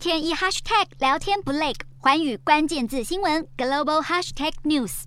[0.00, 5.02] 天一 hashtag 聊天不累，环宇关键字新闻 global hashtag news。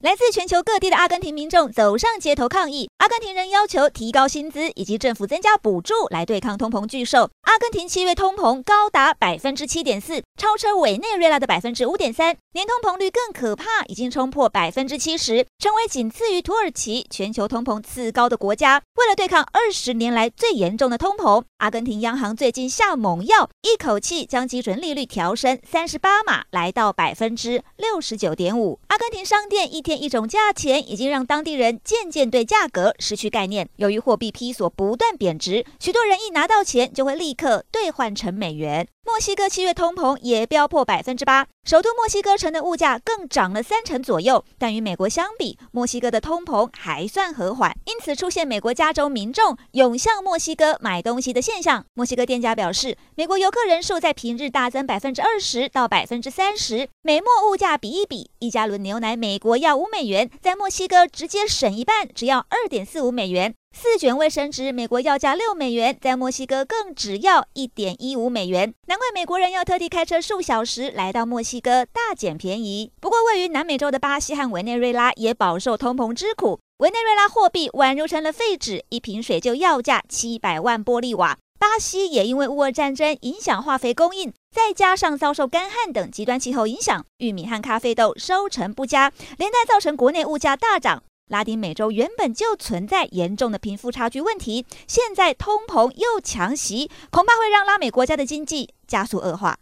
[0.00, 7.28] 来自全球各地的阿根廷民众走上街头抗议，阿根廷人要求提高薪资以及政府增加补助来对抗通膨巨兽。
[7.50, 18.80] 阿根廷七月通膨高达百分之七点四，超车委内瑞拉的百分之五点三，年通膨率更可怕，已经冲破百分之七十，成为仅次于土耳其全球通膨次高的国家。
[18.94, 28.78] 为了对抗二十年来最严重的通膨，阿根廷央行最近下猛药，一口气将基准利率调升三十八码，来到百分之六十九点五。
[28.86, 33.68] 阿根廷商店一天一种价钱已经让当地人渐渐对价格失去概念。
[33.74, 38.86] 由于货币披索不断贬值，许多人一拿到钱就会立可兑换成美元。
[39.10, 44.44] 墨西哥七月通膨也飙破百分之八，首都墨西哥城的物价更涨了三成左右。
[44.56, 51.84] 但与美国相比，墨西哥的通膨还算和缓，因此出现美国加州民众涌向墨西哥买东西的现象。
[51.94, 56.88] 墨西哥店家表示，美国游客人数在平日大增百分之二十到百分之三十。
[57.02, 63.54] 美墨物价比一比，一加仑牛奶美国要五美元，在墨西哥直接省一半，只要二点四五美元。
[63.72, 68.74] 四卷卫生纸，美国要价六美元，在墨西哥更只要一点一五美元。
[68.88, 72.92] 难怪美国人要特地开车数小时来到墨西哥大捡便宜。
[73.00, 76.60] 不过，位于南美洲的巴西和委内瑞拉也饱受通膨之苦。
[76.80, 81.38] 委内瑞拉货币宛如成了废纸，一瓶水就要价七百万玻利瓦。
[81.58, 91.02] 巴西也因为乌俄战争影响化肥供应，再加上遭受干旱等极端气候影响，玉米和咖啡豆收成不佳，连带造成国内物价大涨。
[91.30, 99.56] 拉丁美洲原本就存在严重的贫富差距问题，现在通膨又强袭，恐怕会让拉美国家的经济加速恶化。